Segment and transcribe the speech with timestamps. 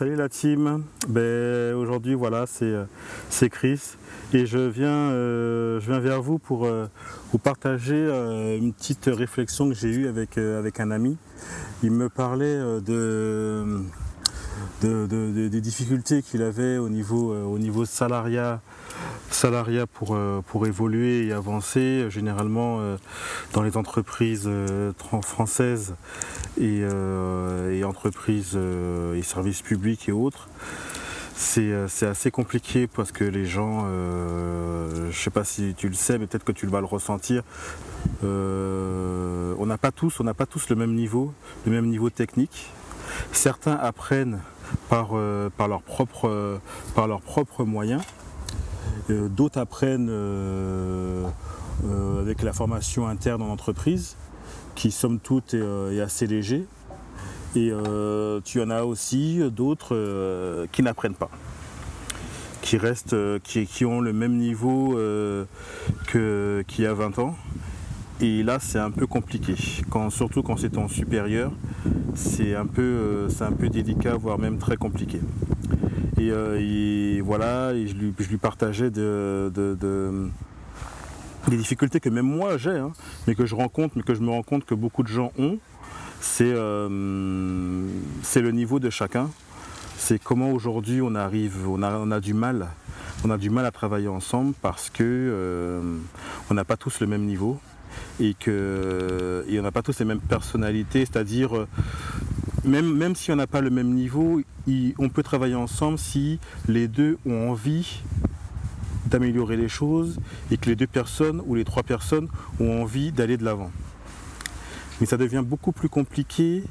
[0.00, 3.96] Salut la team, ben, aujourd'hui voilà c'est Chris
[4.32, 6.86] et je viens, euh, je viens vers vous pour euh,
[7.30, 11.18] vous partager euh, une petite réflexion que j'ai eue avec, avec un ami.
[11.82, 13.82] Il me parlait de,
[14.82, 18.60] des difficultés qu'il avait au niveau, au niveau salariat,
[19.30, 22.80] salariat pour, pour évoluer et avancer, généralement
[23.52, 24.48] dans les entreprises
[25.22, 25.94] françaises
[26.60, 26.84] et,
[27.84, 28.58] entreprises
[29.14, 30.48] et services publics et autres.
[31.58, 35.88] Euh, c'est assez compliqué parce que les gens, euh, je ne sais pas si tu
[35.88, 37.42] le sais, mais peut-être que tu vas le ressentir.
[38.24, 41.32] Euh, on n'a pas tous, on n'a pas tous le même niveau,
[41.66, 42.70] le même niveau technique.
[43.32, 44.40] Certains apprennent
[44.90, 46.60] leurs propres
[46.94, 48.02] par leurs propres moyens.
[49.08, 50.10] D'autres apprennent
[52.20, 54.16] avec la formation interne en entreprise,
[54.74, 56.66] qui somme toute est assez léger.
[57.56, 61.30] Et euh, tu en as aussi d'autres euh, qui n'apprennent pas,
[62.62, 64.96] qui restent, euh, qui, ont le même niveau
[66.10, 67.36] qu'il y a 20 ans.
[68.20, 69.54] Et là, c'est un peu compliqué,
[70.10, 71.52] surtout quand c'est en supérieur,
[72.14, 75.20] c'est un, peu, un peu délicat, voire même très compliqué.
[76.18, 79.50] Et, voilà, je, lui, partageais des
[81.48, 82.92] difficultés que même moi j'ai, hein,
[83.26, 85.58] mais que je rencontre, mais que je me rends compte que beaucoup de gens ont
[86.40, 87.86] euh,
[88.22, 89.30] c'est le niveau de chacun.
[89.96, 92.68] C'est comment aujourd'hui on arrive, on a, du mal,
[93.24, 95.98] on a du mal à travailler ensemble parce que euh,
[96.50, 97.60] on n'a pas tous le même niveau
[98.20, 101.68] et que on n'a pas tous les mêmes personnalités, c'est-à-dire euh,
[102.64, 104.40] même, même si on n'a pas le même niveau,
[104.98, 108.02] on peut travailler ensemble si les deux ont envie
[109.06, 110.18] d'améliorer les choses
[110.50, 112.28] et que les deux personnes ou les trois personnes
[112.60, 113.70] ont envie d'aller de l'avant.
[115.00, 116.62] Mais ça devient beaucoup plus compliqué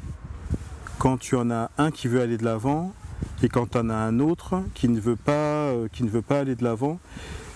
[0.99, 2.93] quand tu en as un qui veut aller de l'avant
[3.41, 6.39] et quand en as un autre qui ne veut pas, euh, qui ne veut pas
[6.39, 6.99] aller de l'avant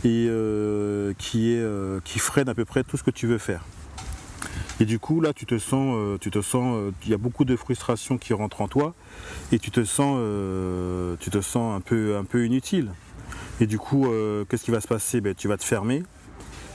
[0.06, 3.38] et euh, qui, est, euh, qui freine à peu près tout ce que tu veux
[3.38, 3.64] faire.
[4.80, 7.56] Et du coup, là, tu te sens, tu te sens, il y a beaucoup de
[7.56, 8.96] frustration qui rentre en toi,
[9.52, 10.18] et tu te sens,
[11.20, 12.92] tu te sens un peu, un peu inutile.
[13.62, 14.08] Et du coup,
[14.50, 15.22] qu'est-ce qui va se passer?
[15.22, 16.04] Ben, Tu vas te fermer,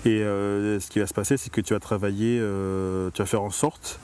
[0.07, 2.39] et ce qui va se passer, c'est que tu vas travailler,
[3.13, 3.99] tu vas faire en sorte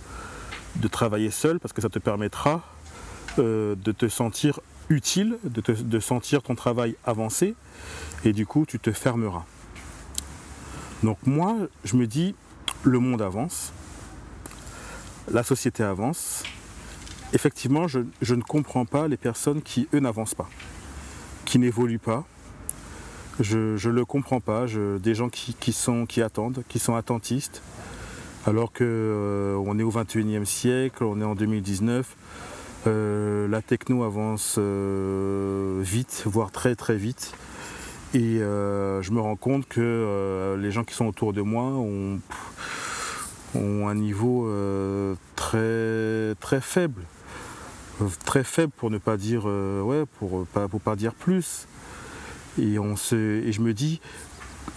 [0.76, 2.62] de travailler seul parce que ça te permettra
[3.38, 7.54] de te sentir utile, de, sentir ton travail avancer
[8.24, 9.44] et du coup tu te fermeras.
[11.02, 12.34] Donc moi, je me dis,
[12.82, 13.72] le monde avance,
[15.30, 16.42] la société avance.
[17.32, 20.48] Effectivement, je ne comprends pas les personnes qui, eux, n'avancent pas,
[21.44, 22.24] qui n'évoluent pas,
[23.40, 24.66] je ne le comprends pas.
[24.66, 27.62] des gens qui, sont, qui attendent, qui sont attentistes,
[28.46, 32.16] alors qu'on euh, est au 21e siècle, on est en 2019.
[32.86, 37.32] Euh, la techno avance euh, vite, voire très très vite.
[38.12, 42.20] Et je me rends compte que les gens qui sont autour de moi ont,
[43.56, 44.48] un niveau
[45.34, 47.02] très, très faible.
[48.24, 51.66] Très faible pour ne pas dire ouais, pour pour pas dire plus.
[52.56, 54.00] Et, on se, et je me dis,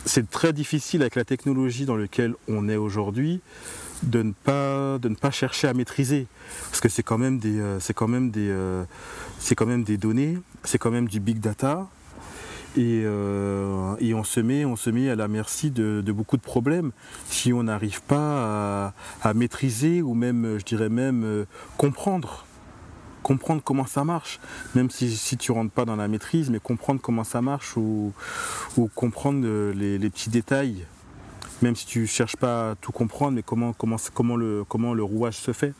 [0.06, 3.42] c'est très difficile avec la technologie dans laquelle on est aujourd'hui
[4.04, 6.28] de ne pas de ne pas chercher à maîtriser.
[6.70, 8.84] Parce que c'est quand même des euh, c'est quand même des euh,
[9.40, 11.88] c'est quand même des données c'est quand même du big data.
[12.76, 16.44] Et, euh, et, on se met on se met à la merci de, beaucoup de
[16.44, 16.92] problèmes.
[17.28, 18.92] Si on n'arrive pas
[19.24, 21.46] à, à, maîtriser ou même je dirais même
[21.78, 22.46] comprendre
[23.28, 24.40] comprendre comment ça marche,
[24.74, 28.14] même si, si tu rentres pas dans la maîtrise, mais comprendre comment ça marche ou,
[28.96, 30.86] comprendre les, petits détails,
[31.62, 35.04] même si tu cherches pas à tout comprendre, mais comment, comment, comment, le, comment le
[35.04, 35.74] rouage se fait.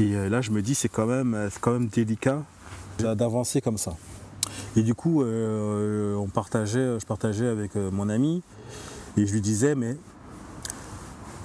[0.00, 2.42] Et euh, là, je me dis, c'est quand même, quand même délicat
[2.98, 3.96] d'avancer comme ça.
[4.76, 8.42] Et du coup, euh, on partageait, je partageais avec euh, mon ami
[9.16, 9.96] et je lui disais, mais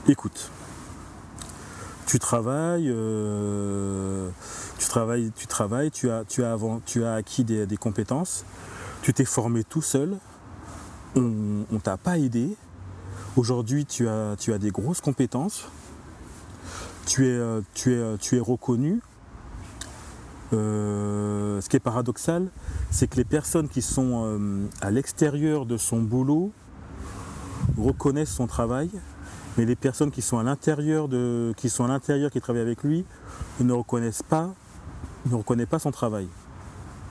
[0.07, 0.51] écoute,
[2.05, 2.93] tu travailles,
[4.79, 8.45] tu travailles, tu travailles, tu as, tu as, avant, tu as acquis des, compétences,
[9.03, 10.17] tu t'es formé tout seul,
[11.15, 12.55] on ne t'a pas aidé.
[13.39, 15.69] Aujourd'hui, tu as, des grosses compétences,
[17.05, 18.99] tu es, euh, euh, reconnu.
[20.51, 22.49] Euh, ce qui est paradoxal,
[22.91, 26.51] c'est que les personnes qui sont à l'extérieur de son boulot
[27.77, 28.89] reconnaissent son travail,
[29.57, 31.07] mais les personnes qui sont à l'intérieur
[31.55, 33.05] qui sont à l'intérieur, qui travaillent avec lui,
[33.61, 34.53] ne reconnaissent pas
[35.27, 36.27] ne reconnaît pas son travail.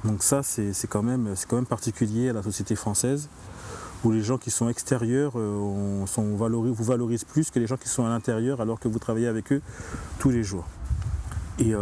[0.05, 1.35] Donc ça, c'est quand même
[1.67, 3.31] particulier à la société française,
[4.05, 8.05] où les gens qui sont extérieurs euh, vous valorisent plus que les gens qui sont
[8.05, 9.63] à l'intérieur alors que vous travaillez avec eux
[10.19, 10.67] tous les jours.
[11.59, 11.73] Et,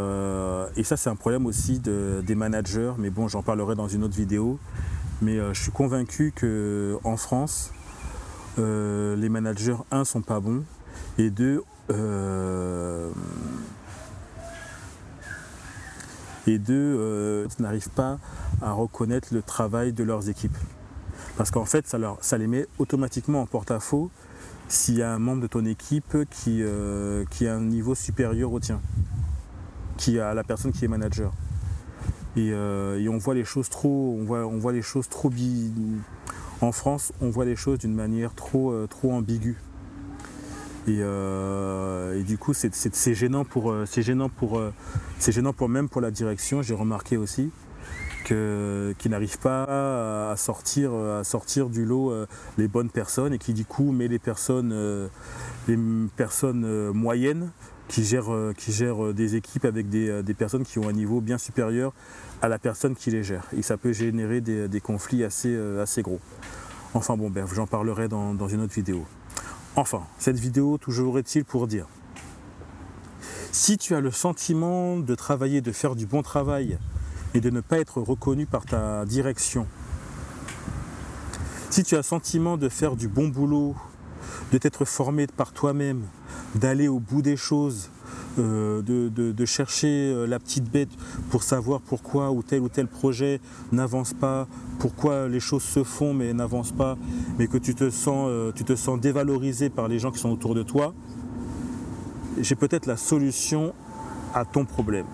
[0.76, 4.04] et ça, c'est un problème aussi de, des managers, mais bon, j'en parlerai dans une
[4.04, 4.58] autre vidéo.
[5.20, 7.72] Mais je suis convaincu qu'en France,
[8.56, 10.64] les managers, un, sont pas bons,
[11.18, 11.62] et deux,
[16.46, 18.18] et deux, euh, n'arrivent pas
[18.62, 20.56] à reconnaître le travail de leurs équipes.
[21.36, 24.10] Parce qu'en fait, ça, leur, ça les met automatiquement en porte-à-faux
[24.68, 28.52] s'il y a un membre de ton équipe qui, euh, qui a un niveau supérieur
[28.52, 28.80] au tien,
[29.96, 31.32] qui a la personne qui est manager.
[32.36, 35.30] Et, euh, on voit les choses trop, on voit, on voit les choses trop
[36.60, 39.56] en France, on voit les choses d'une manière trop, trop ambiguë.
[40.88, 44.70] Euh, et, du coup, c'est gênant pour, euh, c'est gênant euh,
[45.18, 46.62] c'est gênant pour même pour la direction.
[46.62, 47.50] J'ai remarqué aussi
[48.24, 52.12] qu'ils n'arrivent pas à sortir, à sortir du lot
[52.58, 55.08] les bonnes personnes et qui du coup met les personnes,
[55.68, 55.78] les
[56.16, 57.50] personnes moyennes
[57.88, 58.72] qui gèrent, qui
[59.14, 61.92] des équipes avec des, personnes qui ont un niveau bien supérieur
[62.42, 63.44] à la personne qui les gère.
[63.56, 66.20] Et ça peut générer des, conflits assez, assez gros.
[66.94, 69.06] Enfin bon, j'en parlerai dans une autre vidéo.
[69.78, 71.86] Enfin, cette vidéo, toujours est-il pour dire,
[73.52, 76.78] si tu as le sentiment de travailler, de faire du bon travail
[77.36, 79.66] et de ne pas être reconnu par ta direction,
[81.68, 83.74] si tu as le sentiment de faire du bon boulot,
[84.52, 86.00] de t'être formé par toi-même,
[86.54, 87.90] d'aller au bout des choses,
[88.38, 90.88] euh, de, chercher euh, la petite bête
[91.30, 93.40] pour savoir pourquoi ou tel ou tel projet
[93.70, 94.48] n'avance pas,
[94.78, 96.96] pourquoi les choses se font mais n'avancent pas,
[97.38, 100.30] mais que tu te, sens, euh, tu te sens dévalorisé par les gens qui sont
[100.30, 100.94] autour de toi,
[102.40, 103.74] j'ai peut-être la solution
[104.32, 105.06] à ton problème.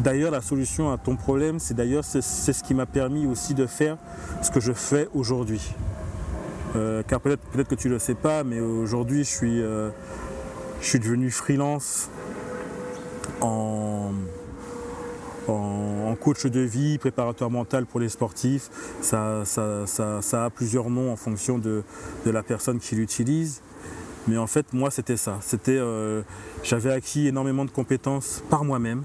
[0.00, 3.66] D'ailleurs, la solution à ton problème, c'est d'ailleurs c'est ce qui m'a permis aussi de
[3.66, 3.96] faire
[4.42, 5.74] ce que je fais aujourd'hui.
[7.08, 9.62] car peut-être peut que tu ne le sais pas, mais aujourd'hui je suis
[10.80, 12.08] suis devenu freelance
[13.40, 14.12] en,
[16.20, 18.70] coach de vie, préparateur mental pour les sportifs.
[19.00, 19.44] Ça,
[20.32, 21.82] a plusieurs noms en fonction de,
[22.26, 23.62] la personne qui l'utilise.
[24.26, 25.38] Mais en fait, moi, c'était ça.
[25.68, 26.22] Euh,
[26.62, 29.04] j'avais acquis énormément de compétences par moi-même,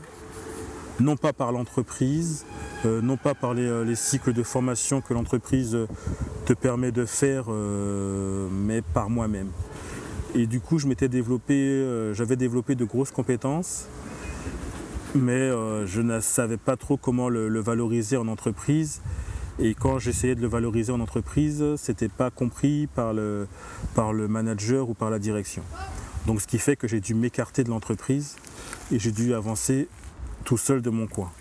[1.00, 2.46] non pas par l'entreprise,
[2.86, 5.78] euh, non pas par les, euh, les, cycles de formation que l'entreprise
[6.46, 9.50] te permet de faire, mais par moi-même.
[10.36, 13.86] Et du coup, je m'étais développé, euh, j'avais développé de grosses compétences,
[15.14, 19.02] mais euh, je ne savais pas trop comment le, valoriser en entreprise.
[19.60, 23.48] Et quand j'essayais de le valoriser en entreprise, ce n'était pas compris par le,
[23.94, 25.62] par le manager ou par la direction.
[26.26, 28.38] Donc ce qui fait que j'ai dû m'écarter de l'entreprise
[28.92, 29.88] et j'ai dû avancer
[30.44, 31.32] tout seul de mon coin.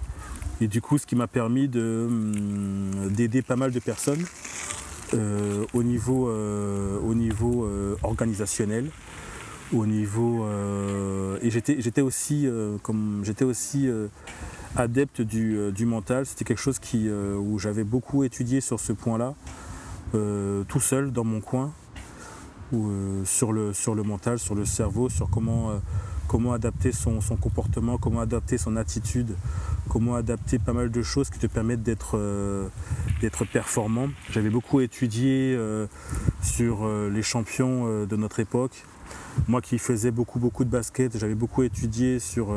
[0.60, 4.24] Et du coup, ce qui m'a permis hum, d'aider pas mal de personnes
[5.14, 8.90] euh, au niveau, euh, au niveau euh, organisationnel,
[9.74, 10.46] au niveau
[11.42, 12.46] et j'étais aussi
[12.82, 13.88] comme j'étais aussi
[14.76, 16.26] adepte du, mental.
[16.26, 19.34] C'était quelque chose qui, où j'avais beaucoup étudié sur ce point-là,
[20.12, 21.72] tout seul dans mon coin,
[23.24, 25.80] sur, le, sur le mental, sur le cerveau, sur comment,
[26.32, 29.36] comment adapter son, comportement, comment adapter son attitude,
[29.90, 32.68] comment adapter pas mal de choses qui te permettent d'être euh,
[33.52, 34.08] performant.
[34.30, 35.86] J'avais beaucoup étudié euh,
[36.40, 38.86] sur euh, les champions de notre époque.
[39.46, 42.54] Moi qui faisais beaucoup beaucoup de basket, j'avais beaucoup étudié sur,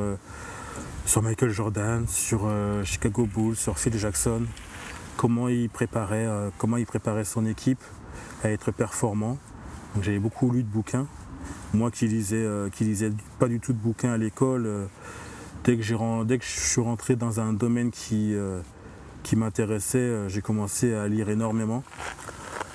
[1.21, 2.49] Michael Jordan, sur
[2.85, 4.43] Chicago Bulls, sur Phil Jackson,
[5.17, 7.83] comment il préparait, comment il préparait son équipe
[8.41, 9.37] à être performant.
[10.01, 11.07] J'avais beaucoup lu de bouquins.
[11.73, 14.87] Moi qui lisais, qui lisais pas du tout de bouquins à l'école,
[15.65, 18.61] dès que, dès que je suis rentré dans un domaine qui, euh,
[19.23, 21.83] qui m'intéressait, euh, j'ai commencé à lire énormément.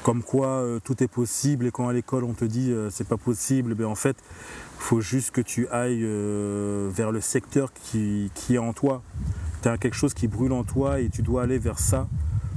[0.02, 3.16] Comme quoi euh, tout est possible et quand à l'école on te dit c'est pas
[3.16, 4.16] possible, ben en fait
[4.78, 6.04] il faut juste que tu ailles
[6.90, 9.02] vers le secteur qui, qui est en toi.
[9.62, 12.08] Tu as quelque chose qui brûle en toi et tu dois aller vers ça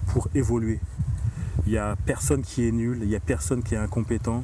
[0.07, 0.79] pour évoluer.
[1.65, 4.43] Il n'y a personne qui est nul, il n'y a personne qui est incompétent,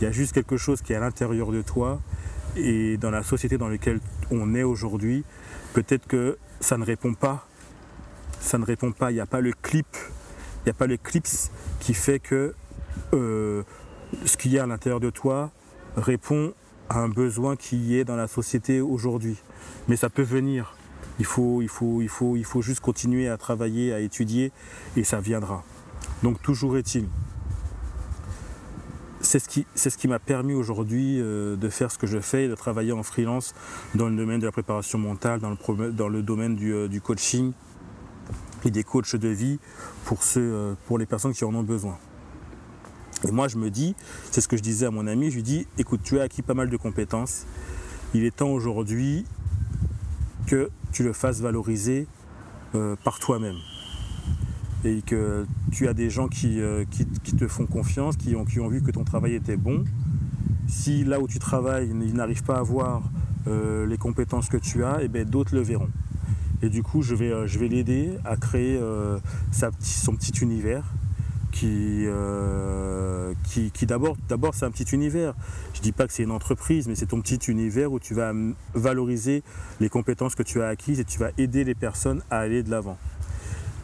[0.00, 2.00] il y a juste quelque chose qui est à l'intérieur de toi
[2.56, 5.24] et dans la société dans laquelle on est aujourd'hui,
[5.72, 7.46] peut-être que ça ne répond pas.
[8.40, 9.10] Ça ne répond pas.
[9.10, 9.86] Il n'y a pas le clip,
[10.60, 11.28] il n'y a pas le clips
[11.80, 12.54] qui fait que
[13.12, 13.62] euh,
[14.24, 15.50] ce qu'il y a à l'intérieur de toi
[15.96, 16.54] répond
[16.88, 19.36] à un besoin qui est dans la société aujourd'hui.
[19.88, 20.74] Mais ça peut venir.
[21.18, 24.52] Il faut, il, faut, il, faut, il faut juste continuer à travailler, à étudier
[24.96, 25.62] et ça viendra.
[26.22, 27.06] Donc toujours est-il
[29.20, 32.48] c'est ce qui, ce qui m'a permis aujourd'hui euh, de faire ce que je fais,
[32.48, 33.54] de travailler en freelance
[33.94, 37.52] dans le domaine de la préparation mentale, dans le, dans le domaine euh, du, coaching
[38.64, 39.58] et des coachs de vie
[40.04, 41.98] pour, ceux, euh, pour les personnes qui en ont besoin.
[43.28, 43.94] Et moi, je me dis,
[44.30, 46.42] c'est ce que je disais à mon ami, je lui dis, écoute, tu as acquis
[46.42, 47.44] pas mal de compétences,
[48.14, 49.26] il est temps aujourd'hui
[50.46, 52.06] que tu le fasses valoriser
[53.04, 53.56] par toi-même.
[54.84, 58.60] Et que tu as des gens qui, euh, qui, te font confiance, qui ont, qui
[58.60, 59.84] ont vu que ton travail était bon.
[60.66, 63.02] Si là où tu travailles, ils n'arrivent pas à voir
[63.46, 65.90] euh, les compétences que tu as, et eh bien d'autres le verront.
[66.62, 68.78] Et du coup, je vais, vais l'aider à créer
[69.50, 70.84] son petit univers
[71.50, 72.06] qui,
[73.86, 75.34] d'abord c'est un petit univers.
[75.74, 78.14] Je ne dis pas que c'est une entreprise, mais c'est ton petit univers où tu
[78.14, 78.32] vas
[78.74, 79.42] valoriser
[79.80, 82.70] les compétences que tu as acquises et tu vas aider les personnes à aller de
[82.70, 82.98] l'avant.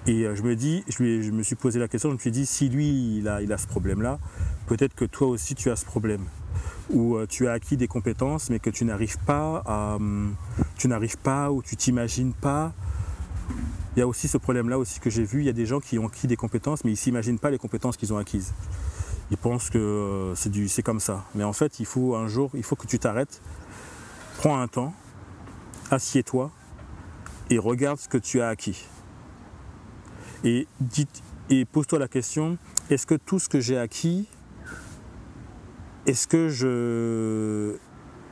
[0.06, 2.46] Et euh, je me dis, je, me suis posé la question, je me suis dit,
[2.46, 4.18] si lui, il a, ce problème-là,
[4.66, 6.25] peut-être que toi aussi, tu as ce problème.
[6.90, 9.96] Où euh, tu as acquis des compétences, mais que tu n'arrives pas à...
[9.96, 10.36] Hum,
[10.76, 12.72] tu n'arrives pas ou tu t'imagines pas.
[13.96, 15.80] Il y a aussi ce problème-là aussi que j'ai vu, il y a des gens
[15.80, 18.52] qui ont acquis des compétences, mais ils ne s'imaginent pas les compétences qu'ils ont acquises.
[19.32, 21.25] Ils pensent que euh, c'est comme ça.
[21.34, 23.42] Mais en fait, il faut un jour, il faut que tu t'arrêtes,
[24.38, 24.94] prends un temps,
[25.90, 26.52] assieds-toi
[27.50, 28.86] et regarde ce que tu as acquis.
[30.46, 30.68] Et,
[31.50, 32.56] et pose-toi la question,
[32.88, 34.28] est-ce que tout ce que j'ai acquis,
[36.06, 37.76] est-ce que je,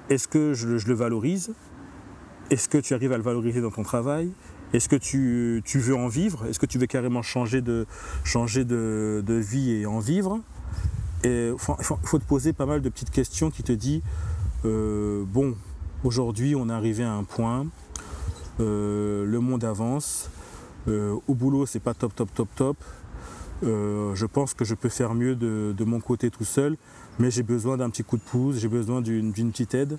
[0.08, 1.52] est-ce que je, le valorise?
[2.50, 4.30] Est-ce que tu arrives à le valoriser dans ton travail?
[4.72, 6.46] Est-ce que tu, veux en vivre?
[6.46, 7.84] Est-ce que tu veux carrément changer de,
[8.22, 10.40] changer de, vie et en vivre?
[11.24, 14.02] Il faut, te poser pas mal de petites questions qui te disent,
[14.64, 15.56] euh, bon,
[16.04, 17.66] aujourd'hui on est arrivé à un point,
[18.60, 20.30] euh, le monde avance,
[20.88, 22.76] euh, au boulot c'est pas top top top top,
[23.62, 26.76] je pense que je peux faire mieux de, mon côté tout seul,
[27.18, 29.98] mais j'ai besoin d'un petit coup de pouce, j'ai besoin d'une petite aide.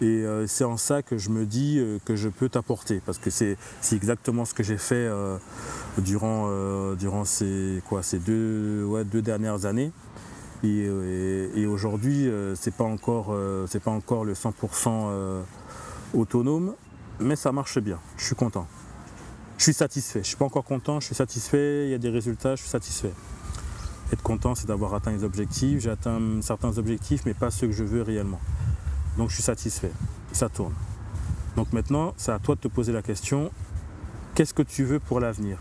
[0.00, 3.58] Et c'est en ça que je me dis que je peux t'apporter, parce que c'est
[3.92, 5.10] exactement ce que j'ai fait
[5.98, 6.48] durant,
[7.24, 7.82] ces,
[8.20, 9.92] deux, dernières années.
[10.64, 14.52] Et, aujourd'hui, euh, c'est pas encore, euh, pas encore le 100%
[14.88, 15.42] euh,
[16.14, 16.74] autonome,
[17.20, 17.98] mais ça marche bien.
[18.16, 18.66] Je suis content.
[19.58, 20.20] Je suis satisfait.
[20.22, 21.86] Je suis pas encore content, je suis satisfait.
[21.86, 23.12] Il y a des résultats, je suis satisfait.
[24.12, 25.80] Être content, c'est d'avoir atteint les objectifs.
[25.80, 28.40] J'ai atteint certains objectifs, mais pas ceux que je veux réellement.
[29.16, 29.92] Donc je suis satisfait.
[30.32, 30.74] Ça tourne.
[31.56, 33.50] Donc maintenant, c'est à toi de te poser la question
[34.34, 35.58] qu'est-ce que tu veux pour l'avenir?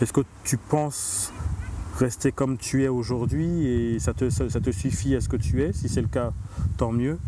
[0.00, 1.32] Est-ce que tu penses
[1.98, 4.28] rester comme tu es aujourd'hui et ça te,
[4.70, 5.72] suffit à ce que tu es?
[5.72, 6.32] Si c'est le cas,
[6.76, 7.18] tant mieux.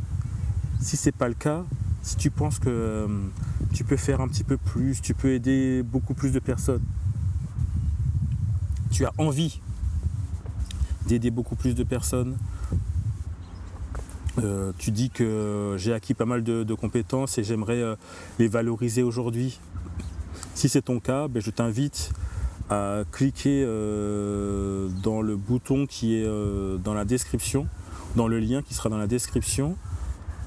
[0.81, 1.65] Si c'est pas le cas,
[2.03, 3.09] si tu penses que euh,
[3.77, 6.81] tu peux faire un petit peu plus, tu peux aider beaucoup plus de personnes,
[8.91, 9.61] tu as envie
[11.07, 12.39] d'aider beaucoup plus de personnes,
[14.39, 17.97] euh, tu dis que j'ai acquis pas mal de, compétences et j'aimerais euh,
[18.39, 19.61] les valoriser aujourd'hui.
[20.55, 22.13] Si c'est ton cas, ben, je t'invite
[22.71, 26.27] à cliquer euh, dans le bouton qui est
[26.83, 27.69] dans la description,
[28.17, 29.77] dans le lien qui sera dans la description.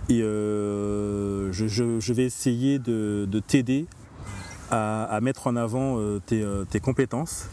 [0.10, 3.86] Et euh, je, vais essayer de, t'aider
[4.72, 7.48] à, mettre en avant tes, compétences.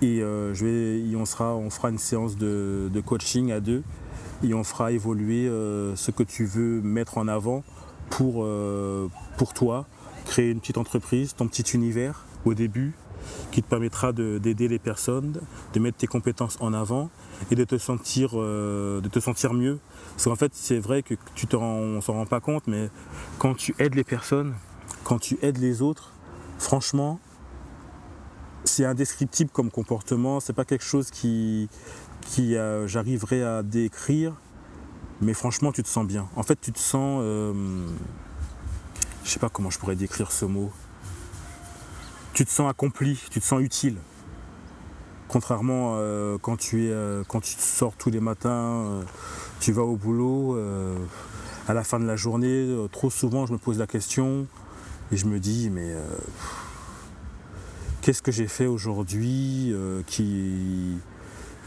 [0.00, 3.82] Et on, fera une séance de, coaching à deux
[4.42, 7.64] et on fera évoluer ce que tu veux mettre en avant
[8.08, 8.46] pour,
[9.36, 9.86] pour toi,
[10.26, 12.94] créer une petite entreprise, ton petit univers au début,
[13.50, 15.40] qui te permettra d'aider les personnes,
[15.72, 17.10] de mettre tes compétences en avant
[17.50, 19.78] et de te sentir, euh, de te sentir mieux.
[20.20, 22.90] Parce qu'en fait, c'est vrai que tu te rends, s'en rend pas compte, mais
[23.38, 24.54] quand tu aides les personnes,
[25.02, 26.12] quand tu aides les autres,
[26.58, 27.18] franchement,
[28.64, 30.38] c'est indescriptible comme comportement.
[30.38, 31.70] C'est pas quelque chose qui,
[32.20, 34.34] qui euh, j'arriverai à décrire,
[35.22, 36.28] mais franchement, tu te sens bien.
[36.36, 37.86] En fait, tu te sens, euh,
[39.24, 40.70] je sais pas comment je pourrais décrire ce mot
[42.34, 43.96] tu te sens accompli, tu te sens utile.
[45.30, 49.02] Contrairement euh, quand, tu es, euh, quand tu sors tous les matins, euh,
[49.60, 50.58] tu vas au boulot,
[51.68, 54.48] à la fin de la journée, trop souvent je me pose la question
[55.12, 55.94] et je me dis mais
[58.00, 59.72] qu'est-ce que j'ai fait aujourd'hui
[60.06, 60.98] qui,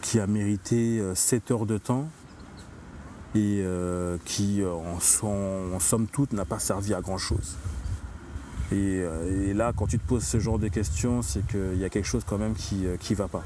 [0.01, 2.09] qui a mérité 7 heures de temps
[3.35, 3.63] et
[4.25, 4.99] qui en,
[5.79, 7.19] somme toute n'a pas servi à grand
[8.73, 11.89] Euh, et, là, quand tu te poses ce genre de questions, c'est qu'il y a
[11.89, 13.43] quelque chose quand même qui ne euh, va pas.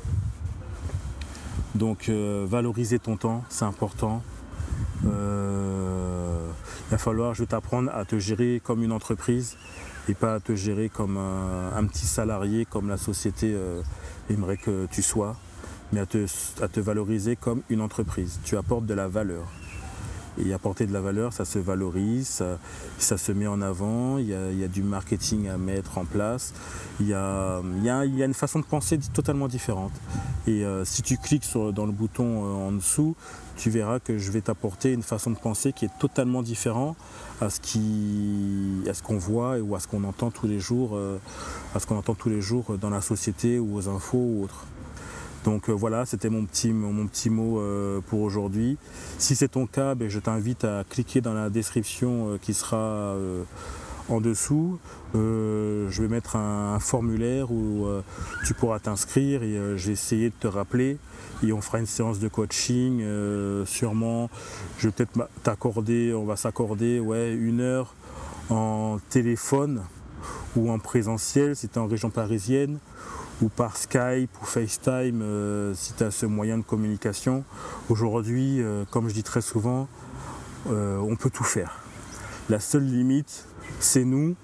[1.76, 4.24] Donc euh, valoriser ton temps, c'est important.
[5.04, 5.10] il
[6.92, 9.58] va falloir, je vais t'apprendre à te gérer comme une entreprise
[10.10, 13.56] et pas à te gérer comme un, petit salarié comme la société
[14.30, 15.36] aimerait que tu sois,
[15.92, 18.40] mais à te valoriser comme une entreprise.
[18.46, 19.44] Tu apportes de la valeur.
[20.40, 22.44] Et apporter de la valeur, ça se valorise,
[23.00, 26.54] ça, se met en avant, il y, a, du marketing à mettre en place,
[27.00, 27.62] il y a,
[28.06, 29.94] une façon de penser totalement différente.
[30.46, 33.16] Et euh, si tu cliques dans le bouton euh, en dessous,
[33.58, 36.96] tu verras que je vais t'apporter une façon de penser qui est totalement différente
[37.42, 41.18] à ce qu'on voit ou à ce qu'on entend tous les jours, euh,
[41.76, 44.66] à ce qu'on entend tous les jours dans la société ou aux infos ou autres.
[45.44, 48.78] Donc euh, voilà, c'était mon petit, mon petit mot euh, pour aujourd'hui.
[49.18, 53.16] Si c'est ton cas, ben, je t'invite à cliquer dans la description qui sera
[54.10, 54.80] en dessous,
[55.16, 58.02] euh, je vais mettre un, formulaire où euh,
[58.46, 60.98] tu pourras t'inscrire et euh, j'ai essayé de te rappeler
[61.44, 63.04] et on fera une séance de coaching
[63.66, 64.30] sûrement.
[64.80, 67.94] Je vais peut-être t'accorder, on va s'accorder ouais, une heure
[68.50, 69.84] en téléphone
[70.56, 72.80] ou en présentiel si tu es en région parisienne
[73.42, 75.24] ou par Skype ou FaceTime
[75.76, 77.44] si tu as ce moyen de communication.
[77.90, 79.88] Aujourd'hui, comme je dis très souvent,
[80.66, 81.80] on peut tout faire.
[82.50, 83.46] La seule limite,
[83.80, 84.36] c'est nous,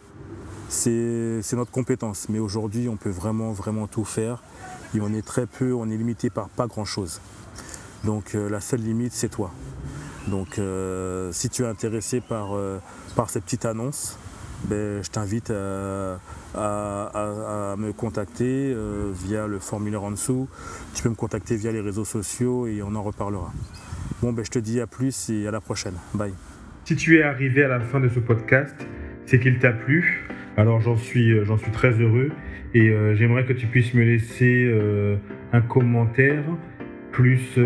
[0.69, 2.27] c'est notre compétence.
[2.29, 4.43] Mais aujourd'hui, on peut vraiment, vraiment tout faire.
[4.95, 7.19] Et on est très peu, on est limité par pas grand-chose.
[8.03, 9.51] Donc euh, la seule limite, c'est toi.
[10.27, 12.79] Donc euh, si tu es intéressé par, euh,
[13.15, 14.17] par cette petite annonce,
[14.65, 16.19] ben, je t'invite à,
[16.55, 18.75] me contacter
[19.25, 20.47] via le formulaire en dessous.
[20.93, 23.51] Tu peux me contacter via les réseaux sociaux et on en reparlera.
[24.21, 25.95] Bon, ben, je te dis à plus et à la prochaine.
[26.13, 26.33] Bye.
[26.85, 28.75] Si tu es arrivé à la fin de ce podcast,
[29.25, 30.27] c'est qu'il t'a plu.
[30.57, 32.29] Alors j'en suis, euh, suis très heureux
[32.73, 35.15] et euh, j'aimerais que tu puisses me laisser euh,
[35.51, 36.43] un commentaire,
[37.11, 37.57] plus,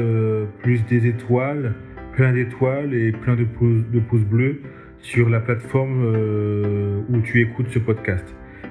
[0.61, 1.73] plus des étoiles,
[2.13, 4.61] plein d'étoiles et plein de pouces bleus
[4.99, 8.25] sur la plateforme où tu écoutes ce podcast.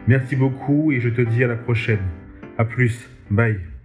[0.06, 2.02] Merci beaucoup et je te dis à la prochaine.
[2.58, 3.08] À plus.
[3.30, 3.75] Bye.